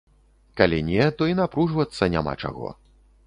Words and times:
Калі 0.59 0.79
не, 0.87 1.09
то 1.19 1.27
і 1.33 1.37
напружвацца 1.41 2.03
няма 2.17 2.33
чаго. 2.47 2.73